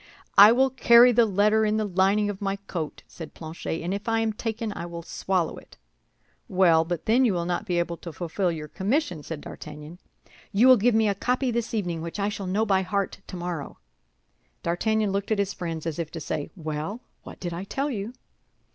"I 0.35 0.51
will 0.51 0.71
carry 0.71 1.11
the 1.11 1.27
letter 1.27 1.63
in 1.63 1.77
the 1.77 1.85
lining 1.85 2.27
of 2.27 2.41
my 2.41 2.55
coat," 2.55 3.03
said 3.07 3.35
Planchet; 3.35 3.83
"and 3.83 3.93
if 3.93 4.09
I 4.09 4.19
am 4.21 4.33
taken 4.33 4.73
I 4.73 4.83
will 4.87 5.03
swallow 5.03 5.57
it." 5.57 5.77
"Well, 6.49 6.83
but 6.83 7.05
then 7.05 7.23
you 7.23 7.35
will 7.35 7.45
not 7.45 7.67
be 7.67 7.77
able 7.77 7.97
to 7.97 8.11
fulfill 8.11 8.51
your 8.51 8.67
commission," 8.67 9.21
said 9.21 9.41
D'Artagnan. 9.41 9.99
"You 10.51 10.67
will 10.67 10.77
give 10.77 10.95
me 10.95 11.07
a 11.07 11.13
copy 11.13 11.51
this 11.51 11.75
evening, 11.75 12.01
which 12.01 12.19
I 12.19 12.29
shall 12.29 12.47
know 12.47 12.65
by 12.65 12.81
heart 12.81 13.19
tomorrow." 13.27 13.77
D'Artagnan 14.63 15.11
looked 15.11 15.29
at 15.31 15.37
his 15.37 15.53
friends, 15.53 15.85
as 15.85 15.99
if 15.99 16.09
to 16.13 16.19
say, 16.19 16.49
"Well, 16.55 17.01
what 17.21 17.39
did 17.39 17.53
I 17.53 17.63
tell 17.63 17.91
you?" 17.91 18.13